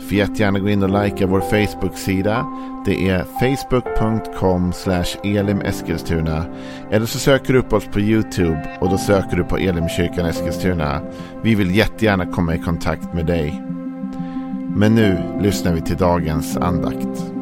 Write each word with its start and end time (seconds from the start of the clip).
Får 0.00 0.12
jättegärna 0.12 0.58
gå 0.58 0.68
in 0.68 0.82
och 0.82 1.04
likea 1.04 1.26
vår 1.26 1.40
Facebook-sida. 1.40 2.46
Det 2.84 3.08
är 3.08 3.24
facebook.com 3.24 4.72
elimeskilstuna. 5.24 6.44
Eller 6.90 7.06
så 7.06 7.18
söker 7.18 7.52
du 7.52 7.58
upp 7.58 7.72
oss 7.72 7.84
på 7.84 8.00
YouTube 8.00 8.78
och 8.80 8.90
då 8.90 8.98
söker 8.98 9.36
du 9.36 9.44
på 9.44 9.56
Elimkyrkan 9.56 10.26
Eskilstuna. 10.26 11.02
Vi 11.42 11.54
vill 11.54 11.76
jättegärna 11.76 12.32
komma 12.32 12.54
i 12.54 12.58
kontakt 12.58 13.14
med 13.14 13.26
dig. 13.26 13.62
Men 14.76 14.94
nu 14.94 15.38
lyssnar 15.40 15.74
vi 15.74 15.80
till 15.80 15.96
dagens 15.96 16.56
andakt. 16.56 17.32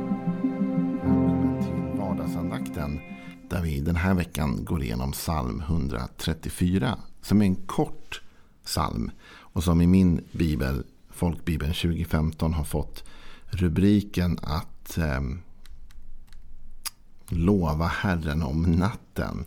Välkommen 1.02 1.64
till 1.64 2.00
vardagsandakten 2.00 3.00
där 3.50 3.62
vi 3.62 3.80
den 3.80 3.96
här 3.96 4.14
veckan 4.14 4.64
går 4.64 4.82
igenom 4.82 5.12
psalm 5.12 5.62
134 5.66 6.98
som 7.22 7.40
är 7.42 7.46
en 7.46 7.54
kort 7.54 8.22
psalm 8.64 9.10
och 9.38 9.64
som 9.64 9.80
i 9.80 9.86
min 9.86 10.20
bibel 10.32 10.84
Folkbibeln 11.16 11.72
2015 11.72 12.52
har 12.52 12.64
fått 12.64 13.04
rubriken 13.46 14.38
att 14.42 14.98
eh, 14.98 15.20
lova 17.28 17.86
Herren 17.86 18.42
om 18.42 18.62
natten. 18.62 19.44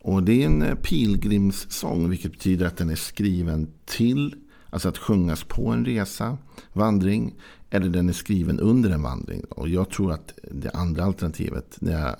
Och 0.00 0.22
det 0.22 0.42
är 0.42 0.46
en 0.46 0.62
eh, 0.62 0.74
pilgrimssång 0.74 2.08
vilket 2.08 2.32
betyder 2.32 2.66
att 2.66 2.76
den 2.76 2.90
är 2.90 2.96
skriven 2.96 3.72
till, 3.84 4.34
alltså 4.70 4.88
att 4.88 4.98
sjungas 4.98 5.44
på 5.44 5.68
en 5.68 5.84
resa, 5.84 6.38
vandring, 6.72 7.34
eller 7.70 7.88
den 7.88 8.08
är 8.08 8.12
skriven 8.12 8.60
under 8.60 8.90
en 8.90 9.02
vandring. 9.02 9.44
Och 9.44 9.68
jag 9.68 9.90
tror 9.90 10.12
att 10.12 10.38
det 10.42 10.70
andra 10.70 11.04
alternativet, 11.04 11.76
när 11.80 12.00
jag 12.00 12.16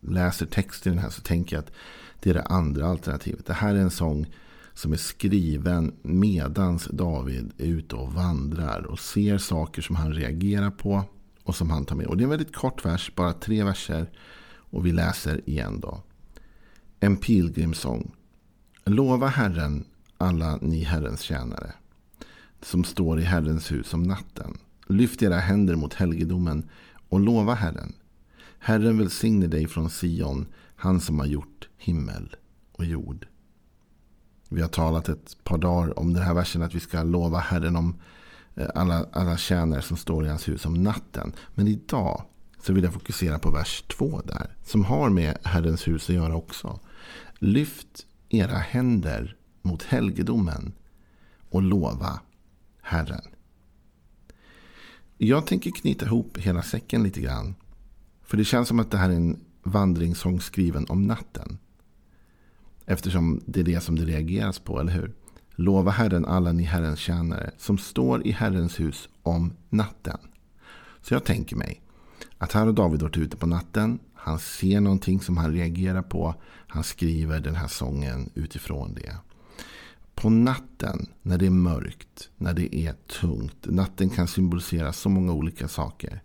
läser 0.00 0.46
texten 0.46 0.92
i 0.92 0.96
den 0.96 1.04
här 1.04 1.10
så 1.10 1.22
tänker 1.22 1.56
jag 1.56 1.62
att 1.62 1.72
det 2.20 2.30
är 2.30 2.34
det 2.34 2.42
andra 2.42 2.86
alternativet. 2.86 3.46
Det 3.46 3.52
här 3.52 3.74
är 3.74 3.78
en 3.78 3.90
sång 3.90 4.26
som 4.74 4.92
är 4.92 4.96
skriven 4.96 5.94
medans 6.02 6.88
David 6.92 7.52
är 7.58 7.66
ute 7.66 7.96
och 7.96 8.12
vandrar 8.12 8.82
och 8.82 8.98
ser 8.98 9.38
saker 9.38 9.82
som 9.82 9.96
han 9.96 10.12
reagerar 10.12 10.70
på 10.70 11.04
och 11.42 11.56
som 11.56 11.70
han 11.70 11.84
tar 11.84 11.96
med. 11.96 12.06
Och 12.06 12.16
det 12.16 12.22
är 12.22 12.24
en 12.24 12.30
väldigt 12.30 12.56
kort 12.56 12.84
vers, 12.84 13.12
bara 13.14 13.32
tre 13.32 13.64
verser. 13.64 14.10
Och 14.54 14.86
vi 14.86 14.92
läser 14.92 15.48
igen 15.48 15.80
då. 15.80 16.02
En 17.00 17.16
pilgrimsång. 17.16 18.14
Lova 18.84 19.26
Herren 19.26 19.84
alla 20.18 20.56
ni 20.56 20.82
Herrens 20.82 21.20
tjänare 21.20 21.72
som 22.60 22.84
står 22.84 23.20
i 23.20 23.22
Herrens 23.22 23.72
hus 23.72 23.94
om 23.94 24.02
natten. 24.02 24.58
Lyft 24.86 25.22
era 25.22 25.38
händer 25.38 25.76
mot 25.76 25.94
helgedomen 25.94 26.68
och 27.08 27.20
lova 27.20 27.54
Herren. 27.54 27.92
Herren 28.58 28.98
välsigne 28.98 29.46
dig 29.46 29.66
från 29.66 29.90
Sion, 29.90 30.46
han 30.76 31.00
som 31.00 31.18
har 31.18 31.26
gjort 31.26 31.68
himmel 31.78 32.36
och 32.72 32.84
jord. 32.84 33.26
Vi 34.52 34.62
har 34.62 34.68
talat 34.68 35.08
ett 35.08 35.36
par 35.44 35.58
dagar 35.58 35.98
om 35.98 36.14
den 36.14 36.22
här 36.22 36.34
versen 36.34 36.62
att 36.62 36.74
vi 36.74 36.80
ska 36.80 37.02
lova 37.02 37.38
Herren 37.38 37.76
om 37.76 37.94
eh, 38.54 38.68
alla, 38.74 39.06
alla 39.12 39.36
tjänare 39.36 39.82
som 39.82 39.96
står 39.96 40.24
i 40.24 40.28
hans 40.28 40.48
hus 40.48 40.66
om 40.66 40.74
natten. 40.74 41.32
Men 41.54 41.68
idag 41.68 42.22
så 42.62 42.72
vill 42.72 42.84
jag 42.84 42.92
fokusera 42.92 43.38
på 43.38 43.50
vers 43.50 43.84
2 43.88 44.20
där. 44.24 44.56
Som 44.64 44.84
har 44.84 45.10
med 45.10 45.38
Herrens 45.42 45.88
hus 45.88 46.08
att 46.08 46.14
göra 46.14 46.36
också. 46.36 46.80
Lyft 47.38 48.06
era 48.28 48.58
händer 48.58 49.36
mot 49.62 49.82
helgedomen 49.82 50.72
och 51.50 51.62
lova 51.62 52.20
Herren. 52.82 53.22
Jag 55.18 55.46
tänker 55.46 55.70
knyta 55.70 56.06
ihop 56.06 56.38
hela 56.38 56.62
säcken 56.62 57.02
lite 57.02 57.20
grann. 57.20 57.54
För 58.22 58.36
det 58.36 58.44
känns 58.44 58.68
som 58.68 58.80
att 58.80 58.90
det 58.90 58.96
här 58.96 59.10
är 59.10 59.14
en 59.14 59.44
vandringssång 59.62 60.40
skriven 60.40 60.86
om 60.88 61.06
natten. 61.06 61.58
Eftersom 62.86 63.40
det 63.46 63.60
är 63.60 63.64
det 63.64 63.80
som 63.80 63.96
det 63.96 64.04
reageras 64.04 64.58
på, 64.58 64.80
eller 64.80 64.92
hur? 64.92 65.12
Lova 65.54 65.90
Herren 65.90 66.24
alla 66.24 66.52
ni 66.52 66.62
Herrens 66.62 66.98
tjänare 66.98 67.50
som 67.58 67.78
står 67.78 68.26
i 68.26 68.30
Herrens 68.30 68.80
hus 68.80 69.08
om 69.22 69.52
natten. 69.70 70.18
Så 71.02 71.14
jag 71.14 71.24
tänker 71.24 71.56
mig 71.56 71.82
att 72.38 72.52
här 72.52 72.66
har 72.66 72.72
David 72.72 73.02
varit 73.02 73.16
ute 73.16 73.36
på 73.36 73.46
natten. 73.46 73.98
Han 74.14 74.38
ser 74.38 74.80
någonting 74.80 75.20
som 75.20 75.36
han 75.36 75.52
reagerar 75.52 76.02
på. 76.02 76.34
Han 76.66 76.84
skriver 76.84 77.40
den 77.40 77.54
här 77.54 77.68
sången 77.68 78.30
utifrån 78.34 78.94
det. 78.94 79.16
På 80.14 80.30
natten, 80.30 81.06
när 81.22 81.38
det 81.38 81.46
är 81.46 81.50
mörkt, 81.50 82.30
när 82.36 82.54
det 82.54 82.76
är 82.76 82.92
tungt. 82.92 83.66
Natten 83.66 84.10
kan 84.10 84.28
symbolisera 84.28 84.92
så 84.92 85.08
många 85.08 85.32
olika 85.32 85.68
saker. 85.68 86.22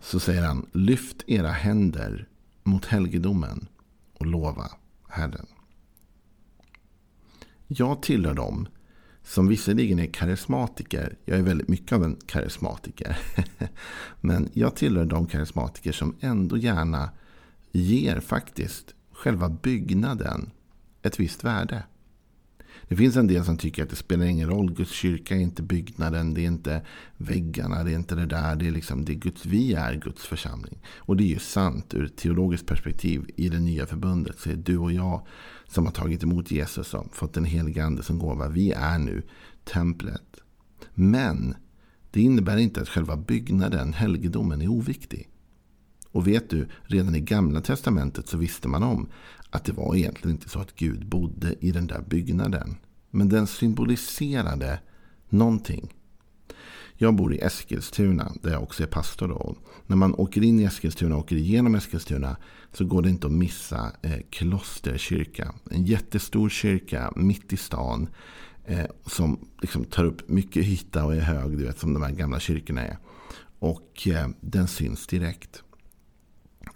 Så 0.00 0.20
säger 0.20 0.42
han, 0.42 0.66
lyft 0.72 1.24
era 1.26 1.50
händer 1.50 2.28
mot 2.62 2.86
helgedomen 2.86 3.68
och 4.18 4.26
lova 4.26 4.70
Herren. 5.08 5.46
Jag 7.66 8.02
tillhör 8.02 8.34
dem 8.34 8.68
som 9.22 9.48
visserligen 9.48 9.98
är 9.98 10.06
karismatiker. 10.06 11.16
Jag 11.24 11.38
är 11.38 11.42
väldigt 11.42 11.68
mycket 11.68 11.92
av 11.92 12.04
en 12.04 12.16
karismatiker. 12.26 13.18
Men 14.20 14.48
jag 14.52 14.76
tillhör 14.76 15.04
de 15.04 15.26
karismatiker 15.26 15.92
som 15.92 16.16
ändå 16.20 16.56
gärna 16.56 17.10
ger 17.72 18.20
faktiskt 18.20 18.94
själva 19.12 19.48
byggnaden 19.48 20.50
ett 21.02 21.20
visst 21.20 21.44
värde. 21.44 21.82
Det 22.88 22.96
finns 22.96 23.16
en 23.16 23.26
del 23.26 23.44
som 23.44 23.56
tycker 23.56 23.82
att 23.82 23.90
det 23.90 23.96
spelar 23.96 24.26
ingen 24.26 24.48
roll. 24.48 24.72
Guds 24.72 24.90
kyrka 24.90 25.36
är 25.36 25.40
inte 25.40 25.62
byggnaden, 25.62 26.34
det 26.34 26.40
är 26.40 26.46
inte 26.46 26.82
väggarna, 27.16 27.84
det 27.84 27.90
är 27.90 27.94
inte 27.94 28.14
det 28.14 28.26
där. 28.26 28.56
Det 28.56 28.66
är 28.66 28.70
liksom, 28.70 29.04
det 29.04 29.12
är 29.12 29.16
Guds, 29.16 29.46
vi 29.46 29.74
är 29.74 29.94
Guds 29.94 30.26
församling. 30.26 30.78
Och 30.96 31.16
det 31.16 31.24
är 31.24 31.28
ju 31.28 31.38
sant 31.38 31.94
ur 31.94 32.04
ett 32.04 32.16
teologiskt 32.16 32.66
perspektiv. 32.66 33.30
I 33.36 33.48
det 33.48 33.58
nya 33.58 33.86
förbundet 33.86 34.38
så 34.38 34.50
är 34.50 34.56
du 34.56 34.78
och 34.78 34.92
jag 34.92 35.26
som 35.68 35.86
har 35.86 35.92
tagit 35.92 36.22
emot 36.22 36.50
Jesus 36.50 36.94
och 36.94 37.16
fått 37.16 37.34
den 37.34 37.44
helige 37.44 37.84
ande 37.84 38.02
som 38.02 38.18
gåva. 38.18 38.48
Vi 38.48 38.72
är 38.72 38.98
nu 38.98 39.22
templet. 39.64 40.40
Men 40.94 41.54
det 42.10 42.20
innebär 42.20 42.56
inte 42.56 42.80
att 42.80 42.88
själva 42.88 43.16
byggnaden, 43.16 43.92
helgedomen, 43.92 44.62
är 44.62 44.68
oviktig. 44.68 45.28
Och 46.10 46.26
vet 46.26 46.50
du, 46.50 46.68
redan 46.82 47.14
i 47.14 47.20
gamla 47.20 47.60
testamentet 47.60 48.28
så 48.28 48.38
visste 48.38 48.68
man 48.68 48.82
om 48.82 49.08
att 49.56 49.64
det 49.64 49.72
var 49.72 49.94
egentligen 49.94 50.36
inte 50.36 50.48
så 50.48 50.58
att 50.58 50.74
Gud 50.74 51.06
bodde 51.06 51.54
i 51.60 51.72
den 51.72 51.86
där 51.86 52.00
byggnaden. 52.00 52.76
Men 53.10 53.28
den 53.28 53.46
symboliserade 53.46 54.80
någonting. 55.28 55.92
Jag 56.98 57.14
bor 57.14 57.34
i 57.34 57.38
Eskilstuna 57.38 58.32
där 58.42 58.52
jag 58.52 58.62
också 58.62 58.82
är 58.82 58.86
pastor. 58.86 59.28
Då. 59.28 59.56
När 59.86 59.96
man 59.96 60.14
åker 60.14 60.42
in 60.42 60.60
i 60.60 60.64
Eskilstuna 60.64 61.14
och 61.14 61.20
åker 61.20 61.36
igenom 61.36 61.74
Eskilstuna 61.74 62.36
så 62.72 62.84
går 62.84 63.02
det 63.02 63.10
inte 63.10 63.26
att 63.26 63.32
missa 63.32 63.92
eh, 64.02 64.18
Klosterkyrka. 64.30 65.54
En 65.70 65.84
jättestor 65.84 66.48
kyrka 66.48 67.12
mitt 67.16 67.52
i 67.52 67.56
stan. 67.56 68.08
Eh, 68.64 68.86
som 69.06 69.48
liksom 69.60 69.84
tar 69.84 70.04
upp 70.04 70.28
mycket 70.28 70.64
yta 70.64 71.04
och 71.04 71.14
är 71.14 71.20
hög, 71.20 71.58
du 71.58 71.64
vet, 71.64 71.78
som 71.78 71.94
de 71.94 72.02
här 72.02 72.12
gamla 72.12 72.40
kyrkorna 72.40 72.80
är. 72.80 72.98
Och 73.58 74.08
eh, 74.08 74.28
den 74.40 74.68
syns 74.68 75.06
direkt. 75.06 75.62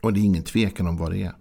Och 0.00 0.12
det 0.12 0.20
är 0.20 0.24
ingen 0.24 0.42
tvekan 0.42 0.86
om 0.86 0.97
vad 0.97 1.12
det 1.12 1.22
är. 1.22 1.32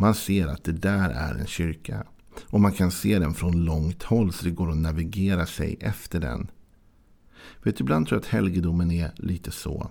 Man 0.00 0.14
ser 0.14 0.46
att 0.46 0.64
det 0.64 0.72
där 0.72 1.10
är 1.10 1.34
en 1.34 1.46
kyrka. 1.46 2.06
Och 2.46 2.60
man 2.60 2.72
kan 2.72 2.90
se 2.90 3.18
den 3.18 3.34
från 3.34 3.64
långt 3.64 4.02
håll 4.02 4.32
så 4.32 4.44
det 4.44 4.50
går 4.50 4.70
att 4.70 4.76
navigera 4.76 5.46
sig 5.46 5.76
efter 5.80 6.20
den. 6.20 6.50
Vet 7.62 7.76
du, 7.76 7.82
ibland 7.82 8.06
tror 8.06 8.16
jag 8.16 8.22
att 8.22 8.32
helgedomen 8.32 8.90
är 8.90 9.10
lite 9.16 9.50
så. 9.50 9.90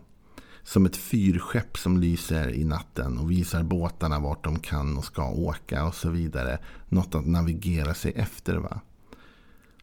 Som 0.63 0.85
ett 0.85 0.97
fyrskepp 0.97 1.78
som 1.78 1.97
lyser 1.97 2.50
i 2.50 2.63
natten 2.63 3.18
och 3.18 3.31
visar 3.31 3.63
båtarna 3.63 4.19
vart 4.19 4.44
de 4.44 4.59
kan 4.59 4.98
och 4.98 5.06
ska 5.06 5.30
åka 5.30 5.86
och 5.86 5.95
så 5.95 6.09
vidare. 6.09 6.59
Något 6.89 7.15
att 7.15 7.27
navigera 7.27 7.94
sig 7.94 8.12
efter 8.15 8.56
va. 8.56 8.81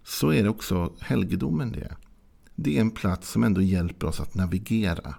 Så 0.05 0.33
är 0.33 0.43
det 0.43 0.49
också 0.49 0.93
helgedomen 1.01 1.73
det. 1.73 1.97
Det 2.55 2.77
är 2.77 2.81
en 2.81 2.91
plats 2.91 3.31
som 3.31 3.45
ändå 3.45 3.63
hjälper 3.63 4.07
oss 4.07 4.21
att 4.21 4.35
navigera. 4.35 5.15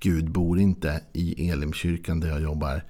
Gud 0.00 0.30
bor 0.30 0.58
inte 0.58 1.00
i 1.12 1.50
Elimkyrkan 1.50 2.20
där 2.20 2.28
jag 2.28 2.42
jobbar. 2.42 2.84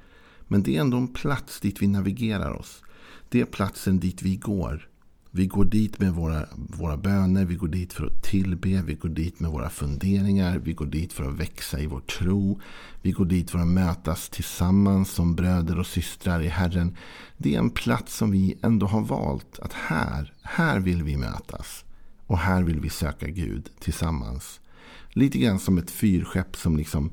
Men 0.48 0.62
det 0.62 0.76
är 0.76 0.80
ändå 0.80 0.96
en 0.96 1.08
plats 1.08 1.60
dit 1.60 1.82
vi 1.82 1.86
navigerar 1.86 2.52
oss. 2.52 2.82
Det 3.28 3.40
är 3.40 3.44
platsen 3.44 4.00
dit 4.00 4.22
vi 4.22 4.36
går. 4.36 4.88
Vi 5.30 5.46
går 5.46 5.64
dit 5.64 5.98
med 5.98 6.12
våra, 6.12 6.46
våra 6.54 6.96
böner, 6.96 7.44
vi 7.44 7.54
går 7.54 7.68
dit 7.68 7.92
för 7.92 8.06
att 8.06 8.22
tillbe, 8.22 8.82
vi 8.82 8.94
går 8.94 9.08
dit 9.08 9.40
med 9.40 9.50
våra 9.50 9.70
funderingar, 9.70 10.58
vi 10.58 10.72
går 10.72 10.86
dit 10.86 11.12
för 11.12 11.24
att 11.24 11.34
växa 11.34 11.80
i 11.80 11.86
vår 11.86 12.00
tro. 12.00 12.60
Vi 13.02 13.12
går 13.12 13.24
dit 13.24 13.50
för 13.50 13.58
att 13.58 13.68
mötas 13.68 14.28
tillsammans 14.28 15.10
som 15.10 15.34
bröder 15.34 15.78
och 15.78 15.86
systrar 15.86 16.40
i 16.40 16.48
Herren. 16.48 16.96
Det 17.36 17.54
är 17.54 17.58
en 17.58 17.70
plats 17.70 18.16
som 18.16 18.30
vi 18.30 18.58
ändå 18.62 18.86
har 18.86 19.00
valt 19.00 19.58
att 19.58 19.72
här, 19.72 20.32
här 20.42 20.80
vill 20.80 21.02
vi 21.02 21.16
mötas. 21.16 21.84
Och 22.26 22.38
här 22.38 22.62
vill 22.62 22.80
vi 22.80 22.90
söka 22.90 23.26
Gud 23.26 23.70
tillsammans. 23.80 24.60
Lite 25.08 25.38
grann 25.38 25.58
som 25.58 25.78
ett 25.78 25.90
fyrskepp 25.90 26.56
som 26.56 26.76
liksom 26.76 27.10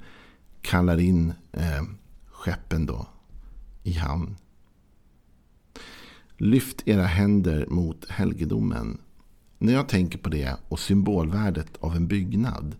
kallar 0.61 0.99
in 0.99 1.33
eh, 1.51 1.83
skeppen 2.31 2.85
då 2.85 3.07
i 3.85 3.93
hamn. 3.93 4.35
Lyft 6.37 6.87
era 6.87 7.03
händer 7.03 7.65
mot 7.69 8.09
helgedomen. 8.09 8.97
När 9.57 9.73
jag 9.73 9.89
tänker 9.89 10.17
på 10.17 10.29
det 10.29 10.57
och 10.67 10.79
symbolvärdet 10.79 11.77
av 11.79 11.95
en 11.95 12.07
byggnad. 12.07 12.75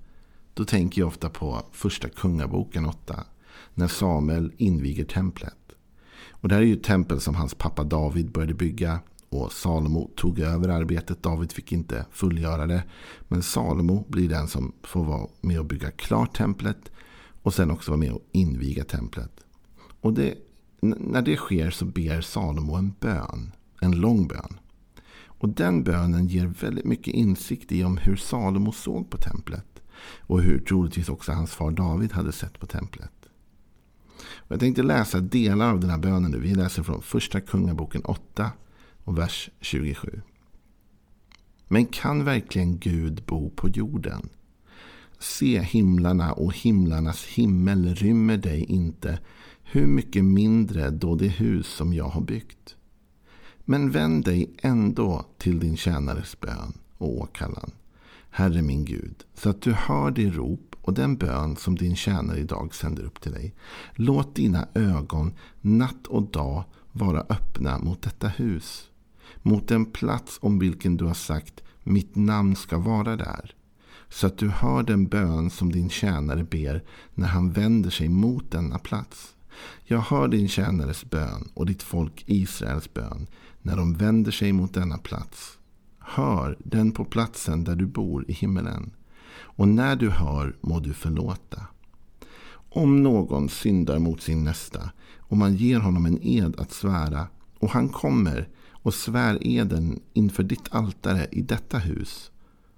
Då 0.54 0.66
tänker 0.66 1.02
jag 1.02 1.08
ofta 1.08 1.30
på 1.30 1.66
första 1.72 2.10
kungaboken 2.10 2.86
8. 2.86 3.24
När 3.74 3.88
Samuel 3.88 4.52
inviger 4.58 5.06
templet. 5.06 5.58
Och 6.30 6.50
det 6.50 6.56
här 6.56 6.62
är 6.62 6.66
ju 6.66 6.74
ett 6.74 6.84
tempel 6.84 7.20
som 7.20 7.36
hans 7.36 7.54
pappa 7.54 7.84
David 7.84 8.32
började 8.32 8.54
bygga. 8.54 9.00
Och 9.30 9.52
Salomo 9.52 10.12
tog 10.16 10.40
över 10.40 10.70
arbetet. 10.70 11.24
David 11.24 11.52
fick 11.52 11.72
inte 11.72 12.06
fullgöra 12.12 12.66
det. 12.68 12.84
Men 13.28 13.44
Salomo 13.44 14.06
blir 14.08 14.30
den 14.30 14.48
som 14.48 14.72
får 14.84 15.04
vara 15.04 15.28
med 15.42 15.60
och 15.60 15.66
bygga 15.66 15.92
klart 15.92 16.38
templet. 16.38 16.92
Och 17.42 17.54
sen 17.54 17.72
också 17.72 17.92
vara 17.92 18.00
med 18.00 18.12
och 18.12 18.26
inviga 18.32 18.84
templet. 18.84 19.32
Och 20.02 20.14
det, 20.14 20.36
när 20.80 21.22
det 21.22 21.36
sker 21.36 21.70
så 21.70 21.86
ber 21.86 22.22
Salomo 22.22 22.76
en 22.76 22.94
bön. 23.00 23.52
En 23.82 23.92
lång 23.92 24.28
bön. 24.28 24.60
Och 25.26 25.50
den 25.50 25.84
bönen 25.84 26.28
ger 26.28 26.46
väldigt 26.46 26.86
mycket 26.86 27.14
insikt 27.14 27.72
i 27.72 27.84
om 27.84 27.98
hur 27.98 28.16
Salomo 28.16 28.72
såg 28.72 29.10
på 29.10 29.18
templet. 29.18 29.82
Och 30.20 30.42
hur 30.42 30.60
troligtvis 30.60 31.10
också 31.10 31.32
hans 31.32 31.52
far 31.52 31.72
David 31.72 32.12
hade 32.12 32.32
sett 32.32 32.60
på 32.60 32.66
templet. 32.66 33.12
Och 34.18 34.52
jag 34.52 34.60
tänkte 34.60 34.84
läsa 34.84 35.20
delar 35.20 35.72
av 35.72 35.80
den 35.80 35.90
här 35.90 35.98
bönen 35.98 36.32
nu. 36.32 36.40
Vi 36.40 36.56
läser 36.56 36.84
från 36.84 37.02
första 37.02 37.42
kungaboken 37.42 38.02
8 38.06 38.52
och 39.04 39.18
vers 39.18 39.50
27. 39.62 40.22
Men 41.68 41.86
kan 41.86 42.24
verkligen 42.24 42.80
Gud 42.80 43.24
bo 43.26 43.50
på 43.50 43.70
jorden? 43.70 44.30
Se 45.20 45.62
himlarna 45.62 46.34
och 46.34 46.54
himlarnas 46.54 47.26
himmel 47.26 47.96
rymmer 47.96 48.38
dig 48.38 48.64
inte. 48.64 49.20
Hur 49.68 49.88
mycket 49.88 50.26
mindre 50.26 50.90
då 50.90 51.16
det 51.16 51.28
hus 51.28 51.68
som 51.68 51.94
jag 51.94 52.10
har 52.10 52.22
byggt. 52.22 52.76
Men 53.66 53.92
vänd 53.92 54.26
dig 54.26 54.56
ändå 54.62 55.26
till 55.38 55.60
din 55.60 55.78
tjänares 55.78 56.40
bön 56.40 56.74
och 56.98 57.18
åkallan. 57.18 57.72
Herre 58.30 58.62
min 58.62 58.86
Gud, 58.86 59.16
så 59.34 59.50
att 59.50 59.62
du 59.62 59.74
hör 59.74 60.12
det 60.12 60.30
rop 60.30 60.76
och 60.82 60.94
den 60.94 61.18
bön 61.18 61.56
som 61.56 61.76
din 61.76 61.96
tjänare 61.96 62.40
idag 62.40 62.76
sänder 62.76 63.04
upp 63.04 63.22
till 63.22 63.32
dig. 63.32 63.54
Låt 63.94 64.36
dina 64.36 64.68
ögon 64.74 65.34
natt 65.62 66.08
och 66.08 66.24
dag 66.24 66.64
vara 66.92 67.22
öppna 67.30 67.80
mot 67.80 68.02
detta 68.02 68.28
hus. 68.28 68.90
Mot 69.42 69.68
den 69.68 69.86
plats 69.86 70.38
om 70.42 70.60
vilken 70.60 70.98
du 70.98 71.06
har 71.06 71.14
sagt 71.14 71.64
mitt 71.84 72.16
namn 72.16 72.56
ska 72.56 72.78
vara 72.78 73.16
där. 73.16 73.56
Så 74.10 74.28
att 74.28 74.38
du 74.38 74.50
hör 74.50 74.84
den 74.84 75.08
bön 75.08 75.50
som 75.50 75.72
din 75.72 75.90
tjänare 75.90 76.44
ber 76.44 76.84
när 77.14 77.28
han 77.28 77.52
vänder 77.52 77.90
sig 77.90 78.10
mot 78.10 78.52
denna 78.52 78.80
plats. 78.80 79.35
Jag 79.84 80.00
hör 80.00 80.28
din 80.28 80.48
tjänares 80.48 81.06
bön 81.06 81.50
och 81.54 81.66
ditt 81.66 81.84
folk 81.84 82.24
Israels 82.26 82.94
bön 82.94 83.28
när 83.62 83.78
de 83.78 83.94
vänder 83.94 84.32
sig 84.32 84.54
mot 84.54 84.74
denna 84.74 84.98
plats. 84.98 85.58
Hör 86.00 86.58
den 86.60 86.92
på 86.92 87.06
platsen 87.06 87.64
där 87.64 87.76
du 87.76 87.86
bor 87.86 88.26
i 88.28 88.34
himmelen. 88.34 88.92
Och 89.38 89.68
när 89.68 89.96
du 89.96 90.10
hör 90.10 90.56
må 90.62 90.80
du 90.80 90.94
förlåta. 90.94 91.62
Om 92.70 93.04
någon 93.04 93.50
syndar 93.50 94.00
mot 94.00 94.22
sin 94.22 94.44
nästa 94.44 94.92
och 95.20 95.38
man 95.38 95.56
ger 95.56 95.80
honom 95.80 96.06
en 96.06 96.24
ed 96.24 96.60
att 96.60 96.72
svära 96.72 97.28
och 97.60 97.70
han 97.70 97.90
kommer 97.90 98.50
och 98.72 98.94
svär 98.94 99.38
eden 99.42 100.00
inför 100.14 100.44
ditt 100.44 100.68
altare 100.72 101.28
i 101.32 101.42
detta 101.42 101.78
hus. 101.78 102.32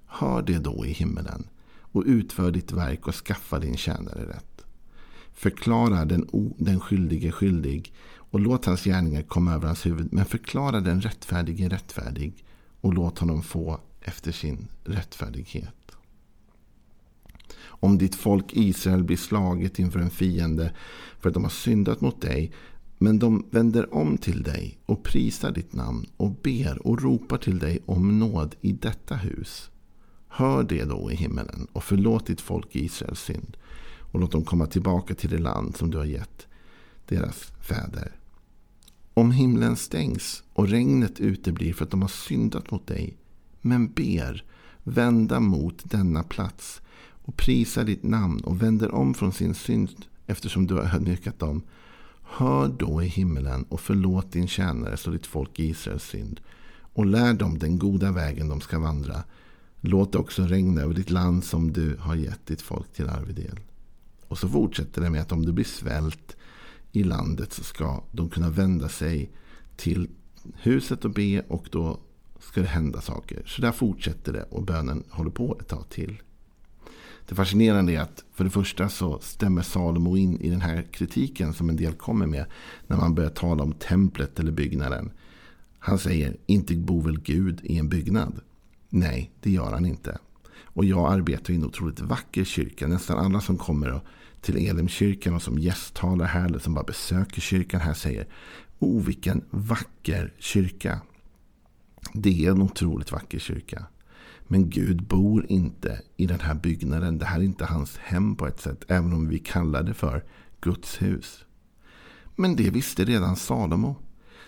Hör 0.06 0.42
det 0.42 0.60
då 0.60 0.86
i 0.86 0.92
himmelen 0.92 1.48
och 1.80 2.04
utför 2.06 2.52
ditt 2.52 2.72
verk 2.72 3.08
och 3.08 3.16
skaffa 3.16 3.60
din 3.60 3.78
tjänare 3.78 4.30
rätt. 4.30 4.57
Förklara 5.38 6.06
den, 6.06 6.30
o, 6.32 6.56
den 6.58 6.80
skyldige 6.80 7.32
skyldig 7.32 7.94
och 8.16 8.40
låt 8.40 8.66
hans 8.66 8.84
gärningar 8.84 9.22
komma 9.22 9.54
över 9.54 9.68
hans 9.68 9.86
huvud. 9.86 10.14
Men 10.14 10.26
förklara 10.26 10.82
den 10.82 11.02
rättfärdige 11.02 11.70
rättfärdig 11.70 12.46
och 12.82 12.94
låt 12.94 13.20
honom 13.20 13.44
få 13.44 13.80
efter 14.02 14.32
sin 14.32 14.68
rättfärdighet. 14.84 15.92
Om 17.60 17.98
ditt 17.98 18.16
folk 18.16 18.46
Israel 18.54 19.04
blir 19.04 19.18
slaget 19.18 19.80
inför 19.80 20.00
en 20.00 20.10
fiende 20.10 20.74
för 21.20 21.30
att 21.30 21.34
de 21.34 21.44
har 21.44 21.50
syndat 21.50 22.02
mot 22.02 22.22
dig 22.22 22.52
men 22.98 23.20
de 23.20 23.46
vänder 23.52 23.94
om 23.94 24.18
till 24.18 24.44
dig 24.44 24.78
och 24.86 25.04
prisar 25.04 25.52
ditt 25.52 25.74
namn 25.74 26.06
och 26.18 26.32
ber 26.32 26.88
och 26.88 27.02
ropar 27.02 27.38
till 27.38 27.60
dig 27.60 27.80
om 27.86 28.20
nåd 28.20 28.56
i 28.62 28.72
detta 28.72 29.16
hus. 29.16 29.70
Hör 30.28 30.64
det 30.64 30.84
då 30.86 31.12
i 31.12 31.16
himmelen 31.16 31.68
och 31.72 31.84
förlåt 31.84 32.26
ditt 32.26 32.42
folk 32.42 32.76
Israels 32.76 33.22
synd 33.22 33.58
och 34.12 34.20
låt 34.20 34.32
dem 34.32 34.46
komma 34.46 34.66
tillbaka 34.66 35.16
till 35.16 35.30
det 35.30 35.38
land 35.38 35.78
som 35.78 35.92
du 35.92 35.98
har 35.98 36.06
gett 36.06 36.48
deras 37.06 37.52
fäder. 37.62 38.12
Om 39.14 39.32
himlen 39.32 39.76
stängs 39.76 40.44
och 40.54 40.68
regnet 40.68 41.20
uteblir 41.20 41.74
för 41.74 41.86
att 41.86 41.92
de 41.92 42.02
har 42.02 42.10
syndat 42.10 42.72
mot 42.72 42.88
dig, 42.88 43.18
men 43.62 43.92
ber 43.92 44.44
vända 44.84 45.40
mot 45.40 45.90
denna 45.90 46.24
plats 46.24 46.82
och 47.28 47.38
prisa 47.38 47.84
ditt 47.84 48.04
namn 48.04 48.40
och 48.40 48.62
vänder 48.64 48.92
om 48.94 49.14
från 49.14 49.34
sin 49.34 49.56
synd 49.56 50.06
eftersom 50.28 50.68
du 50.68 50.76
har 50.76 50.96
ödmjukat 50.96 51.40
dem. 51.40 51.62
Hör 52.24 52.68
då 52.68 53.04
i 53.04 53.08
himmelen 53.08 53.64
och 53.70 53.80
förlåt 53.80 54.32
din 54.32 54.48
tjänare 54.48 54.98
och 55.06 55.12
ditt 55.12 55.26
folk 55.26 55.60
Israels 55.60 56.04
synd 56.04 56.40
och 56.94 57.06
lär 57.06 57.34
dem 57.34 57.60
den 57.60 57.80
goda 57.80 58.12
vägen 58.12 58.48
de 58.48 58.62
ska 58.62 58.80
vandra. 58.80 59.24
Låt 59.82 60.12
det 60.12 60.18
också 60.18 60.44
regna 60.44 60.82
över 60.82 60.94
ditt 60.94 61.10
land 61.10 61.44
som 61.44 61.74
du 61.74 61.98
har 62.00 62.16
gett 62.16 62.46
ditt 62.46 62.62
folk 62.62 62.94
till 62.94 63.10
arvedel. 63.10 63.60
Och 64.28 64.38
så 64.38 64.50
fortsätter 64.50 65.02
det 65.02 65.10
med 65.10 65.22
att 65.22 65.32
om 65.32 65.46
det 65.46 65.54
blir 65.54 65.66
svält 65.66 66.38
i 66.92 67.04
landet 67.04 67.54
så 67.54 67.64
ska 67.64 68.04
de 68.12 68.30
kunna 68.30 68.50
vända 68.50 68.90
sig 68.90 69.32
till 69.76 70.10
huset 70.54 71.06
och 71.06 71.12
be 71.12 71.42
och 71.48 71.68
då 71.72 72.00
ska 72.40 72.62
det 72.62 72.68
hända 72.68 73.02
saker. 73.02 73.44
Så 73.46 73.62
där 73.62 73.72
fortsätter 73.72 74.34
det 74.34 74.44
och 74.44 74.64
bönen 74.64 75.04
håller 75.10 75.32
på 75.32 75.58
ett 75.60 75.68
tag 75.68 75.90
till. 75.90 76.22
Det 77.28 77.36
fascinerande 77.36 77.94
är 77.94 78.00
att 78.00 78.24
för 78.34 78.44
det 78.44 78.50
första 78.50 78.90
så 78.90 79.20
stämmer 79.20 79.62
Salomo 79.62 80.18
in 80.18 80.42
i 80.42 80.50
den 80.50 80.62
här 80.62 80.88
kritiken 80.92 81.54
som 81.54 81.70
en 81.70 81.76
del 81.76 81.94
kommer 81.94 82.26
med 82.26 82.46
när 82.88 82.98
man 82.98 83.16
börjar 83.16 83.30
tala 83.30 83.64
om 83.64 83.74
templet 83.74 84.40
eller 84.40 84.52
byggnaden. 84.52 85.12
Han 85.80 86.00
säger, 86.00 86.38
inte 86.46 86.76
bor 86.76 87.02
väl 87.02 87.20
Gud 87.20 87.60
i 87.64 87.78
en 87.78 87.90
byggnad? 87.90 88.40
Nej, 88.90 89.32
det 89.42 89.52
gör 89.52 89.72
han 89.72 89.86
inte. 89.86 90.18
Och 90.64 90.86
jag 90.86 91.14
arbetar 91.14 91.54
i 91.54 91.56
en 91.56 91.66
otroligt 91.66 92.00
vacker 92.00 92.44
kyrka. 92.44 92.88
Nästan 92.88 93.18
alla 93.18 93.42
som 93.42 93.58
kommer 93.58 94.02
till 94.42 94.70
Elimkyrkan 94.70 95.36
och 95.36 95.42
som 95.42 95.60
gästtalar 95.60 96.26
här 96.26 96.46
eller 96.46 96.60
som 96.60 96.74
bara 96.74 96.84
besöker 96.84 97.42
kyrkan 97.42 97.82
här 97.82 97.94
säger 97.94 98.28
Oh, 98.80 99.04
vilken 99.04 99.44
vacker 99.50 100.34
kyrka. 100.40 101.02
Det 102.14 102.46
är 102.46 102.52
en 102.52 102.62
otroligt 102.62 103.12
vacker 103.12 103.40
kyrka. 103.40 103.86
Men 104.48 104.70
Gud 104.70 105.04
bor 105.04 105.46
inte 105.50 106.02
i 106.18 106.26
den 106.26 106.40
här 106.40 106.54
byggnaden. 106.54 107.18
Det 107.18 107.26
här 107.26 107.40
är 107.40 107.44
inte 107.44 107.66
hans 107.66 107.98
hem 107.98 108.36
på 108.36 108.48
ett 108.48 108.62
sätt. 108.62 108.84
Även 108.88 109.14
om 109.14 109.28
vi 109.28 109.40
kallar 109.40 109.84
det 109.84 109.94
för 109.94 110.24
Guds 110.62 111.02
hus. 111.02 111.46
Men 112.36 112.56
det 112.56 112.70
visste 112.70 113.06
redan 113.06 113.36
Salomo. 113.36 113.96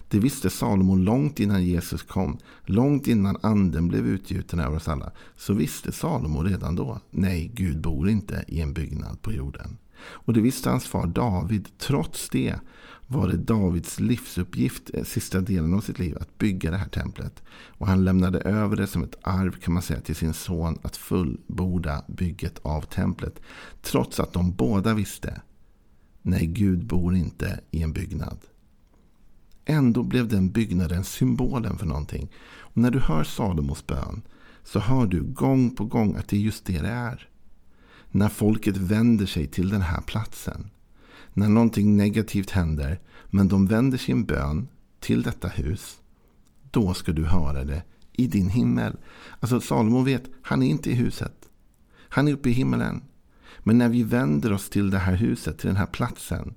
Det 0.10 0.20
visste 0.20 0.50
Salomo 0.50 0.96
långt 0.96 1.40
innan 1.40 1.66
Jesus 1.66 2.04
kom. 2.04 2.38
Långt 2.66 3.08
innan 3.08 3.38
anden 3.42 3.88
blev 3.88 4.08
utgjuten 4.08 4.60
över 4.60 4.76
oss 4.76 4.88
alla. 4.88 5.12
Så 5.36 5.54
visste 5.54 5.92
Salomo 5.92 6.44
redan 6.44 6.76
då. 6.76 7.00
Nej, 7.12 7.52
Gud 7.54 7.82
bor 7.82 8.10
inte 8.10 8.46
i 8.48 8.62
en 8.62 8.74
byggnad 8.74 9.22
på 9.22 9.32
jorden. 9.32 9.78
Och 10.02 10.34
det 10.34 10.42
visste 10.42 10.70
hans 10.70 10.88
far 10.88 11.08
David. 11.08 11.68
Trots 11.78 12.30
det 12.30 12.56
var 13.08 13.28
det 13.28 13.38
Davids 13.38 14.00
livsuppgift 14.00 14.90
eh, 14.94 15.04
sista 15.04 15.42
delen 15.42 15.74
av 15.74 15.82
sitt 15.82 16.00
liv 16.00 16.18
att 16.22 16.38
bygga 16.38 16.72
det 16.72 16.78
här 16.78 16.90
templet. 16.90 17.44
Och 17.52 17.88
han 17.88 18.06
lämnade 18.06 18.40
över 18.40 18.76
det 18.76 18.88
som 18.88 19.04
ett 19.04 19.16
arv 19.22 19.52
kan 19.52 19.74
man 19.74 19.84
säga 19.84 20.02
till 20.02 20.16
sin 20.16 20.34
son 20.34 20.80
att 20.82 20.98
fullborda 20.98 22.04
bygget 22.08 22.60
av 22.62 22.82
templet. 22.82 23.40
Trots 23.82 24.20
att 24.20 24.34
de 24.34 24.52
båda 24.52 24.94
visste 24.94 25.42
Nej, 26.22 26.46
Gud 26.46 26.86
bor 26.86 27.16
inte 27.16 27.60
i 27.72 27.84
en 27.84 27.94
byggnad. 27.94 28.38
Ändå 29.70 30.04
blev 30.04 30.28
den 30.28 30.50
byggnaden 30.50 31.04
symbolen 31.04 31.78
för 31.78 31.86
någonting. 31.86 32.30
Och 32.60 32.78
när 32.78 32.92
du 32.92 33.00
hör 33.00 33.24
Salomos 33.24 33.88
bön 33.88 34.22
så 34.64 34.80
hör 34.80 35.06
du 35.06 35.24
gång 35.24 35.76
på 35.76 35.86
gång 35.86 36.16
att 36.16 36.28
det 36.28 36.36
är 36.36 36.40
just 36.40 36.66
det 36.66 36.82
det 36.82 36.90
är. 36.90 37.28
När 38.12 38.30
folket 38.30 38.78
vänder 38.78 39.26
sig 39.26 39.48
till 39.48 39.70
den 39.70 39.82
här 39.82 40.02
platsen. 40.02 40.70
När 41.34 41.50
någonting 41.50 41.98
negativt 41.98 42.50
händer 42.50 43.00
men 43.26 43.48
de 43.48 43.68
vänder 43.68 43.98
sin 43.98 44.26
bön 44.26 44.68
till 45.00 45.22
detta 45.22 45.48
hus. 45.48 45.98
Då 46.72 46.94
ska 46.94 47.12
du 47.12 47.26
höra 47.26 47.64
det 47.64 47.84
i 48.14 48.28
din 48.28 48.50
himmel. 48.50 48.98
Alltså 49.40 49.62
Salomo 49.62 50.02
vet, 50.02 50.24
han 50.42 50.64
är 50.64 50.68
inte 50.68 50.92
i 50.92 50.94
huset. 50.94 51.50
Han 52.10 52.28
är 52.28 52.34
uppe 52.34 52.50
i 52.50 52.54
himmelen. 52.54 53.02
Men 53.60 53.78
när 53.78 53.90
vi 53.90 54.04
vänder 54.04 54.54
oss 54.54 54.70
till 54.70 54.90
det 54.90 55.00
här 55.00 55.16
huset, 55.16 55.58
till 55.58 55.68
den 55.68 55.78
här 55.78 55.86
platsen. 55.86 56.54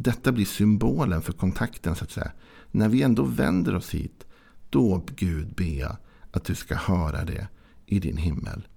Detta 0.00 0.32
blir 0.32 0.44
symbolen 0.44 1.22
för 1.22 1.32
kontakten 1.32 1.94
så 1.94 2.04
att 2.04 2.10
säga. 2.10 2.32
När 2.70 2.88
vi 2.88 3.02
ändå 3.02 3.22
vänder 3.22 3.74
oss 3.74 3.94
hit. 3.94 4.24
Då 4.70 5.04
Gud 5.16 5.54
be 5.54 5.96
att 6.30 6.44
du 6.44 6.54
ska 6.54 6.74
höra 6.74 7.24
det 7.24 7.48
i 7.86 7.98
din 7.98 8.16
himmel. 8.16 8.68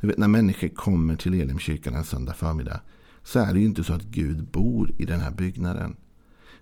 Du 0.00 0.06
vet, 0.06 0.18
när 0.18 0.28
människor 0.28 0.68
kommer 0.68 1.16
till 1.16 1.40
Elimkyrkan 1.40 1.94
en 1.94 2.04
söndag 2.04 2.32
förmiddag. 2.32 2.80
Så 3.22 3.38
är 3.38 3.52
det 3.52 3.60
ju 3.60 3.66
inte 3.66 3.84
så 3.84 3.92
att 3.92 4.02
Gud 4.02 4.44
bor 4.44 4.90
i 4.98 5.04
den 5.04 5.20
här 5.20 5.30
byggnaden. 5.30 5.96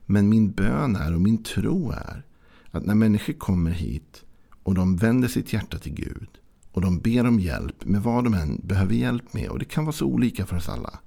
Men 0.06 0.28
min 0.28 0.52
bön 0.52 0.96
är 0.96 1.14
och 1.14 1.20
min 1.20 1.42
tro 1.42 1.90
är 1.90 2.24
att 2.70 2.86
när 2.86 2.94
människor 2.94 3.32
kommer 3.32 3.70
hit 3.70 4.24
och 4.62 4.74
de 4.74 4.96
vänder 4.96 5.28
sitt 5.28 5.52
hjärta 5.52 5.78
till 5.78 5.94
Gud 5.94 6.28
och 6.72 6.80
de 6.80 6.98
ber 6.98 7.26
om 7.26 7.40
hjälp 7.40 7.84
med 7.84 8.02
vad 8.02 8.24
de 8.24 8.34
än 8.34 8.60
behöver 8.64 8.94
hjälp 8.94 9.34
med. 9.34 9.48
Och 9.48 9.58
det 9.58 9.64
kan 9.64 9.84
vara 9.84 9.92
så 9.92 10.06
olika 10.06 10.46
för 10.46 10.56
oss 10.56 10.68
alla. 10.68 10.98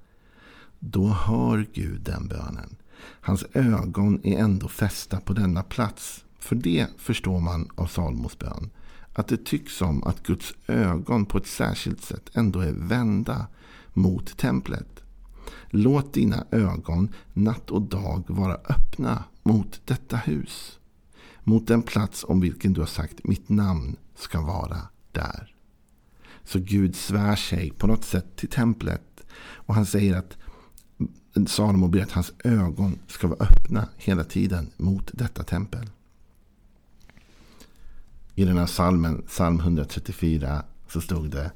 Då 0.79 1.07
hör 1.07 1.65
Gud 1.73 2.01
den 2.01 2.27
bönen. 2.27 2.75
Hans 3.01 3.45
ögon 3.53 4.19
är 4.23 4.37
ändå 4.37 4.67
fästa 4.67 5.19
på 5.19 5.33
denna 5.33 5.63
plats. 5.63 6.25
För 6.39 6.55
det 6.55 6.87
förstår 6.97 7.39
man 7.39 7.69
av 7.75 7.85
Salmos 7.85 8.39
bön. 8.39 8.69
Att 9.13 9.27
det 9.27 9.45
tycks 9.45 9.77
som 9.77 10.03
att 10.03 10.23
Guds 10.23 10.53
ögon 10.67 11.25
på 11.25 11.37
ett 11.37 11.47
särskilt 11.47 12.03
sätt 12.03 12.29
ändå 12.33 12.59
är 12.59 12.71
vända 12.71 13.47
mot 13.93 14.37
templet. 14.37 15.03
Låt 15.69 16.13
dina 16.13 16.45
ögon 16.51 17.09
natt 17.33 17.71
och 17.71 17.81
dag 17.81 18.23
vara 18.27 18.53
öppna 18.53 19.23
mot 19.43 19.81
detta 19.85 20.17
hus. 20.17 20.79
Mot 21.43 21.67
den 21.67 21.81
plats 21.81 22.25
om 22.27 22.39
vilken 22.39 22.73
du 22.73 22.81
har 22.81 22.87
sagt 22.87 23.23
mitt 23.23 23.49
namn 23.49 23.95
ska 24.15 24.41
vara 24.41 24.77
där. 25.11 25.55
Så 26.43 26.59
Gud 26.59 26.95
svär 26.95 27.35
sig 27.35 27.71
på 27.71 27.87
något 27.87 28.03
sätt 28.03 28.35
till 28.35 28.49
templet. 28.49 29.23
Och 29.39 29.75
han 29.75 29.85
säger 29.85 30.17
att 30.17 30.37
Salomo 31.47 31.87
ber 31.87 32.01
att 32.01 32.11
hans 32.11 32.33
ögon 32.43 32.99
ska 33.07 33.27
vara 33.27 33.39
öppna 33.39 33.87
hela 33.97 34.23
tiden 34.23 34.71
mot 34.77 35.11
detta 35.13 35.43
tempel. 35.43 35.89
I 38.35 38.45
den 38.45 38.57
här 38.57 38.65
salmen, 38.65 39.21
psalm 39.27 39.59
134, 39.59 40.63
så 40.87 41.01
stod 41.01 41.31
det 41.31 41.51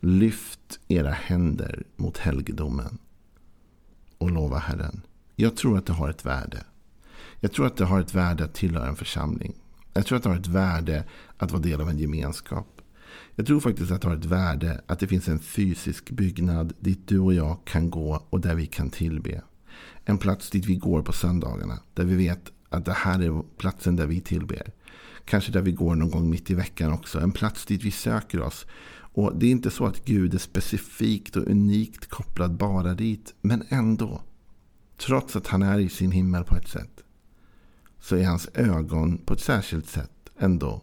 Lyft 0.00 0.80
era 0.88 1.10
händer 1.10 1.82
mot 1.96 2.18
helgedomen 2.18 2.98
och 4.18 4.30
lova 4.30 4.58
Herren. 4.58 5.02
Jag 5.36 5.56
tror 5.56 5.78
att 5.78 5.86
det 5.86 5.92
har 5.92 6.10
ett 6.10 6.26
värde. 6.26 6.64
Jag 7.40 7.52
tror 7.52 7.66
att 7.66 7.76
det 7.76 7.84
har 7.84 8.00
ett 8.00 8.14
värde 8.14 8.44
att 8.44 8.54
tillhöra 8.54 8.88
en 8.88 8.96
församling. 8.96 9.54
Jag 9.92 10.06
tror 10.06 10.16
att 10.18 10.22
det 10.22 10.28
har 10.28 10.36
ett 10.36 10.46
värde 10.46 11.04
att 11.36 11.50
vara 11.50 11.62
del 11.62 11.80
av 11.80 11.88
en 11.88 11.98
gemenskap. 11.98 12.77
Jag 13.38 13.46
tror 13.46 13.60
faktiskt 13.60 13.92
att 13.92 14.02
det 14.02 14.08
har 14.08 14.16
ett 14.16 14.24
värde 14.24 14.80
att 14.86 14.98
det 14.98 15.06
finns 15.06 15.28
en 15.28 15.38
fysisk 15.38 16.10
byggnad 16.10 16.72
dit 16.80 17.08
du 17.08 17.18
och 17.18 17.34
jag 17.34 17.58
kan 17.64 17.90
gå 17.90 18.26
och 18.30 18.40
där 18.40 18.54
vi 18.54 18.66
kan 18.66 18.90
tillbe. 18.90 19.42
En 20.04 20.18
plats 20.18 20.50
dit 20.50 20.66
vi 20.66 20.76
går 20.76 21.02
på 21.02 21.12
söndagarna. 21.12 21.78
Där 21.94 22.04
vi 22.04 22.16
vet 22.16 22.52
att 22.68 22.84
det 22.84 22.92
här 22.92 23.22
är 23.22 23.42
platsen 23.58 23.96
där 23.96 24.06
vi 24.06 24.20
tillber. 24.20 24.72
Kanske 25.24 25.52
där 25.52 25.62
vi 25.62 25.72
går 25.72 25.94
någon 25.94 26.10
gång 26.10 26.30
mitt 26.30 26.50
i 26.50 26.54
veckan 26.54 26.92
också. 26.92 27.20
En 27.20 27.32
plats 27.32 27.66
dit 27.66 27.84
vi 27.84 27.90
söker 27.90 28.40
oss. 28.40 28.66
Och 28.94 29.36
det 29.36 29.46
är 29.46 29.50
inte 29.50 29.70
så 29.70 29.86
att 29.86 30.04
Gud 30.04 30.34
är 30.34 30.38
specifikt 30.38 31.36
och 31.36 31.46
unikt 31.46 32.06
kopplad 32.06 32.56
bara 32.56 32.94
dit. 32.94 33.34
Men 33.40 33.64
ändå. 33.68 34.22
Trots 34.96 35.36
att 35.36 35.46
han 35.46 35.62
är 35.62 35.78
i 35.78 35.88
sin 35.88 36.12
himmel 36.12 36.44
på 36.44 36.56
ett 36.56 36.68
sätt. 36.68 37.04
Så 38.00 38.16
är 38.16 38.24
hans 38.24 38.48
ögon 38.54 39.18
på 39.18 39.34
ett 39.34 39.40
särskilt 39.40 39.88
sätt 39.88 40.10
ändå 40.38 40.82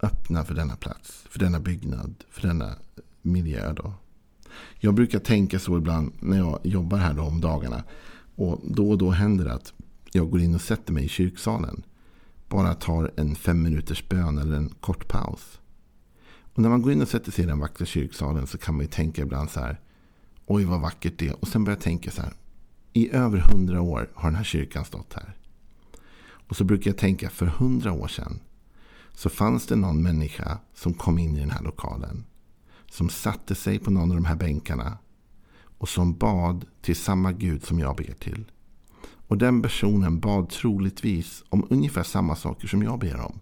öppna 0.00 0.44
för 0.44 0.54
denna 0.54 0.76
plats. 0.76 1.24
För 1.30 1.38
denna 1.38 1.60
byggnad. 1.60 2.14
För 2.30 2.48
denna 2.48 2.74
miljö. 3.22 3.72
Då. 3.72 3.94
Jag 4.78 4.94
brukar 4.94 5.18
tänka 5.18 5.58
så 5.58 5.78
ibland 5.78 6.12
när 6.20 6.36
jag 6.36 6.58
jobbar 6.62 6.98
här 6.98 7.14
då 7.14 7.22
om 7.22 7.40
dagarna. 7.40 7.84
Och 8.36 8.60
då 8.64 8.90
och 8.90 8.98
då 8.98 9.10
händer 9.10 9.44
det 9.44 9.54
att 9.54 9.72
jag 10.12 10.30
går 10.30 10.40
in 10.40 10.54
och 10.54 10.60
sätter 10.60 10.92
mig 10.92 11.04
i 11.04 11.08
kyrksalen. 11.08 11.82
Bara 12.48 12.74
tar 12.74 13.12
en 13.16 13.34
fem 13.34 13.62
minuters 13.62 14.08
bön 14.08 14.38
eller 14.38 14.56
en 14.56 14.68
kort 14.80 15.08
paus. 15.08 15.58
Och 16.54 16.62
när 16.62 16.68
man 16.68 16.82
går 16.82 16.92
in 16.92 17.02
och 17.02 17.08
sätter 17.08 17.32
sig 17.32 17.44
i 17.44 17.46
den 17.46 17.58
vackra 17.58 17.86
kyrksalen 17.86 18.46
så 18.46 18.58
kan 18.58 18.74
man 18.74 18.84
ju 18.84 18.90
tänka 18.90 19.22
ibland 19.22 19.50
så 19.50 19.60
här. 19.60 19.80
Oj 20.46 20.64
vad 20.64 20.80
vackert 20.80 21.18
det 21.18 21.28
är. 21.28 21.40
Och 21.40 21.48
sen 21.48 21.64
börjar 21.64 21.76
jag 21.76 21.82
tänka 21.82 22.10
så 22.10 22.22
här. 22.22 22.32
I 22.92 23.10
över 23.10 23.38
hundra 23.38 23.80
år 23.80 24.10
har 24.14 24.28
den 24.28 24.36
här 24.36 24.44
kyrkan 24.44 24.84
stått 24.84 25.12
här. 25.12 25.36
Och 26.48 26.56
så 26.56 26.64
brukar 26.64 26.90
jag 26.90 26.98
tänka 26.98 27.30
för 27.30 27.46
hundra 27.46 27.92
år 27.92 28.08
sedan. 28.08 28.40
Så 29.16 29.28
fanns 29.28 29.66
det 29.66 29.76
någon 29.76 30.02
människa 30.02 30.58
som 30.74 30.94
kom 30.94 31.18
in 31.18 31.36
i 31.36 31.40
den 31.40 31.50
här 31.50 31.62
lokalen. 31.62 32.24
Som 32.90 33.08
satte 33.08 33.54
sig 33.54 33.78
på 33.78 33.90
någon 33.90 34.10
av 34.10 34.16
de 34.16 34.24
här 34.24 34.36
bänkarna. 34.36 34.98
Och 35.78 35.88
som 35.88 36.16
bad 36.16 36.64
till 36.82 36.96
samma 36.96 37.32
Gud 37.32 37.64
som 37.64 37.78
jag 37.78 37.96
ber 37.96 38.14
till. 38.18 38.44
Och 39.28 39.38
den 39.38 39.62
personen 39.62 40.20
bad 40.20 40.50
troligtvis 40.50 41.44
om 41.48 41.66
ungefär 41.70 42.02
samma 42.02 42.36
saker 42.36 42.68
som 42.68 42.82
jag 42.82 42.98
ber 42.98 43.20
om. 43.20 43.40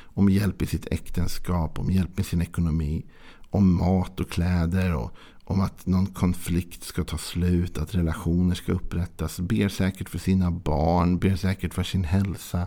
Om 0.00 0.28
hjälp 0.28 0.62
i 0.62 0.66
sitt 0.66 0.86
äktenskap, 0.86 1.78
om 1.78 1.90
hjälp 1.90 2.16
med 2.16 2.26
sin 2.26 2.42
ekonomi, 2.42 3.06
om 3.50 3.76
mat 3.76 4.20
och 4.20 4.30
kläder 4.30 4.96
och 4.96 5.14
om 5.50 5.60
att 5.60 5.86
någon 5.86 6.06
konflikt 6.06 6.84
ska 6.84 7.04
ta 7.04 7.18
slut, 7.18 7.78
att 7.78 7.94
relationer 7.94 8.54
ska 8.54 8.72
upprättas. 8.72 9.40
Ber 9.40 9.68
säkert 9.68 10.08
för 10.08 10.18
sina 10.18 10.50
barn, 10.50 11.18
ber 11.18 11.36
säkert 11.36 11.74
för 11.74 11.82
sin 11.82 12.04
hälsa. 12.04 12.66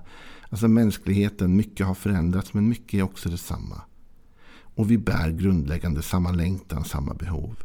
Alltså 0.50 0.68
mänskligheten, 0.68 1.56
mycket 1.56 1.88
har 1.88 1.94
förändrats 1.94 2.54
men 2.54 2.70
mycket 2.70 2.94
är 2.94 3.04
också 3.04 3.30
detsamma. 3.30 3.82
Och 4.76 4.92
vi 4.92 4.98
bär 4.98 5.30
grundläggande 5.30 6.02
samma 6.02 6.32
längtan, 6.32 6.84
samma 6.84 7.14
behov. 7.14 7.56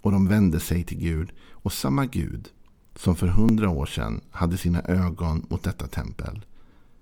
Och 0.00 0.12
de 0.12 0.28
vände 0.28 0.60
sig 0.60 0.84
till 0.84 0.98
Gud. 0.98 1.32
Och 1.50 1.72
samma 1.72 2.06
Gud 2.06 2.48
som 2.96 3.16
för 3.16 3.26
hundra 3.26 3.70
år 3.70 3.86
sedan 3.86 4.20
hade 4.30 4.56
sina 4.56 4.82
ögon 4.82 5.46
mot 5.48 5.62
detta 5.62 5.86
tempel 5.86 6.44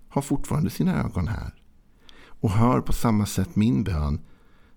har 0.08 0.22
fortfarande 0.22 0.70
sina 0.70 1.04
ögon 1.04 1.28
här. 1.28 1.54
Och 2.26 2.50
hör 2.50 2.80
på 2.80 2.92
samma 2.92 3.26
sätt 3.26 3.56
min 3.56 3.84
bön 3.84 4.20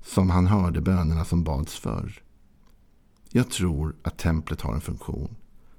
som 0.03 0.29
han 0.29 0.47
hörde 0.47 0.81
bönerna 0.81 1.25
som 1.25 1.43
bads 1.43 1.75
förr. 1.75 2.26
Jag 3.37 3.49
tror 3.49 3.95
att 4.03 4.17
templet 4.17 4.61
har 4.61 4.73
en 4.73 4.81
funktion. 4.81 5.35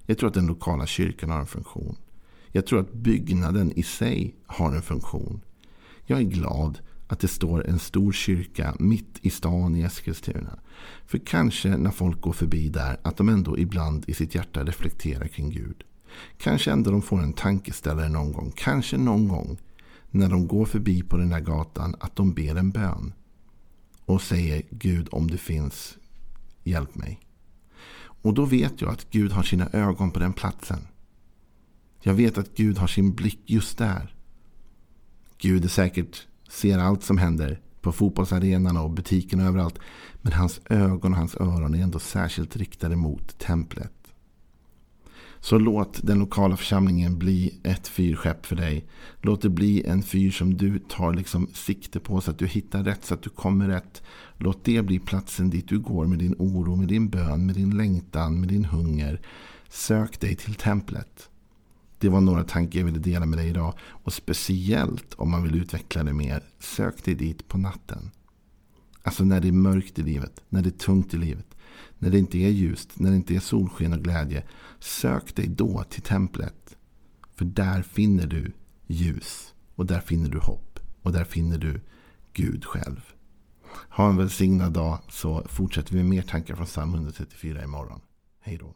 Jag 0.07 0.19
tror 0.19 0.29
att 0.29 0.35
den 0.35 0.47
lokala 0.47 0.87
kyrkan 0.87 1.31
har 1.31 1.41
en 1.41 1.47
funktion. 1.47 1.97
Jag 2.53 2.67
tror 2.67 2.81
att 2.81 2.93
byggnaden 2.93 3.73
i 3.73 3.83
sig 3.83 4.35
har 4.47 4.75
en 4.75 4.83
funktion. 4.83 5.41
Jag 6.07 6.19
är 6.19 6.25
glad 6.25 6.79
att 7.09 7.21
det 7.21 7.29
står 7.29 7.67
en 7.67 7.79
stor 7.79 8.13
kyrka 8.13 8.75
mitt 8.79 9.19
i 9.23 9.31
stan 9.31 9.77
i 9.77 9.83
Eskilstuna. 9.83 10.59
För 11.07 11.19
kanske 11.19 11.77
när 11.77 11.91
folk 11.91 12.21
går 12.21 12.33
förbi 12.33 12.69
där 12.69 13.01
att 13.03 13.17
de 13.17 13.29
ändå 13.29 13.59
ibland 13.59 14.05
i 14.09 14.15
sitt 14.15 14.35
hjärta 14.35 14.65
reflekterar 14.65 15.29
kring 15.29 15.51
Gud. 15.51 15.85
Kanske 16.37 16.73
ändå 16.73 16.91
de 16.91 17.03
får 17.03 17.23
en 17.23 17.33
tankeställare 17.33 18.09
någon 18.09 18.33
gång. 18.33 18.53
Kanske 18.57 18.99
någon 18.99 19.29
gång 19.29 19.59
när 20.11 20.29
de 20.29 20.47
går 20.47 20.65
förbi 20.65 21.03
på 21.03 21.17
den 21.17 21.33
här 21.33 21.41
gatan 21.41 21.97
att 22.01 22.17
de 22.17 22.33
ber 22.33 22.57
en 22.57 22.71
bön. 22.71 23.13
Och 24.05 24.23
säger 24.23 24.63
Gud 24.71 25.09
om 25.11 25.31
du 25.31 25.37
finns, 25.37 25.99
hjälp 26.65 26.95
mig. 26.95 27.21
Och 28.23 28.35
då 28.35 28.45
vet 28.45 28.81
jag 28.81 28.91
att 28.91 29.11
Gud 29.11 29.33
har 29.33 29.43
sina 29.43 29.69
ögon 29.73 30.11
på 30.11 30.19
den 30.19 30.33
platsen. 30.33 30.79
Jag 32.01 32.15
vet 32.15 32.39
att 32.39 32.55
Gud 32.57 32.79
har 32.79 32.87
sin 32.87 33.15
blick 33.15 33.41
just 33.47 33.79
där. 33.79 34.15
Gud 35.39 35.65
är 35.65 35.69
säkert 35.69 36.27
ser 36.49 36.79
allt 36.79 37.03
som 37.03 37.19
händer 37.19 37.61
på 37.81 37.93
fotbollsarenan 37.93 38.77
och 38.77 38.91
butiken 38.91 39.41
och 39.41 39.47
överallt. 39.47 39.79
Men 40.23 40.33
hans 40.33 40.61
ögon 40.65 41.13
och 41.13 41.19
hans 41.19 41.37
öron 41.37 41.75
är 41.75 41.83
ändå 41.83 41.99
särskilt 41.99 42.57
riktade 42.57 42.97
mot 42.97 43.39
templet. 43.39 43.98
Så 45.41 45.59
låt 45.59 46.07
den 46.07 46.19
lokala 46.19 46.57
församlingen 46.57 47.19
bli 47.19 47.61
ett 47.63 47.89
fyrskepp 47.89 48.47
för 48.47 48.57
dig. 48.57 48.85
Låt 49.23 49.43
det 49.43 49.49
bli 49.49 49.85
en 49.85 50.03
fyr 50.03 50.31
som 50.31 50.57
du 50.57 50.79
tar 50.79 51.15
liksom 51.15 51.49
sikte 51.55 52.01
på 52.01 52.21
så 52.21 52.31
att 52.31 52.39
du 52.39 52.47
hittar 52.47 52.85
rätt, 52.85 53.05
så 53.05 53.15
att 53.15 53.23
du 53.23 53.31
kommer 53.31 53.69
rätt. 53.69 54.03
Låt 54.37 54.65
det 54.65 54.83
bli 54.83 54.99
platsen 54.99 55.51
dit 55.51 55.69
du 55.69 55.79
går 55.79 56.07
med 56.07 56.19
din 56.19 56.35
oro, 56.39 56.77
med 56.77 56.89
din 56.89 57.09
bön, 57.09 57.47
med 57.47 57.55
din 57.55 57.77
längtan, 57.77 58.41
med 58.41 58.49
din 58.49 58.65
hunger. 58.65 59.21
Sök 59.69 60.21
dig 60.21 60.37
till 60.37 60.55
templet. 60.55 61.29
Det 61.99 62.09
var 62.09 62.21
några 62.21 62.45
tankar 62.45 62.79
jag 62.79 62.87
ville 62.87 62.99
dela 62.99 63.27
med 63.27 63.39
dig 63.39 63.49
idag. 63.49 63.75
Och 63.81 64.13
speciellt 64.13 65.15
om 65.15 65.31
man 65.31 65.43
vill 65.43 65.55
utveckla 65.55 66.03
det 66.03 66.13
mer. 66.13 66.43
Sök 66.59 67.05
dig 67.05 67.15
dit 67.15 67.49
på 67.49 67.59
natten. 67.59 68.11
Alltså 69.03 69.25
när 69.25 69.41
det 69.41 69.49
är 69.49 69.53
mörkt 69.53 69.99
i 69.99 70.03
livet. 70.03 70.41
När 70.49 70.63
det 70.63 70.69
är 70.69 70.79
tungt 70.79 71.15
i 71.15 71.17
livet. 71.17 71.48
När 71.99 72.11
det 72.11 72.19
inte 72.19 72.39
är 72.39 72.49
ljust. 72.49 72.99
När 72.99 73.11
det 73.11 73.17
inte 73.17 73.35
är 73.35 73.41
solsken 73.41 73.93
och 73.93 74.05
glädje. 74.05 74.45
Sök 74.79 75.37
dig 75.37 75.47
då 75.47 75.85
till 75.91 76.03
templet. 76.03 76.77
För 77.35 77.45
där 77.45 77.83
finner 77.83 78.27
du 78.27 78.53
ljus. 78.87 79.55
Och 79.75 79.87
där 79.87 80.01
finner 80.01 80.31
du 80.31 80.39
hopp. 80.39 80.81
Och 81.03 81.13
där 81.13 81.25
finner 81.25 81.59
du 81.59 81.81
Gud 82.33 82.65
själv. 82.65 83.01
Ha 83.91 84.09
en 84.09 84.17
välsignad 84.17 84.73
dag 84.73 84.99
så 85.09 85.43
fortsätter 85.49 85.93
vi 85.93 85.97
med 85.99 86.07
mer 86.07 86.23
tankar 86.23 86.57
från 86.57 86.67
psalm 86.67 86.95
134 86.95 87.65
imorgon. 87.65 88.01
Hej 88.41 88.59
då. 88.59 88.75